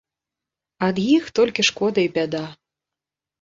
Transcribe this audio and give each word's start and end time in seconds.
Ад 0.87 1.01
іх 1.17 1.27
толькі 1.41 1.67
шкода 1.69 1.99
і 2.09 2.11
бяда. 2.17 2.41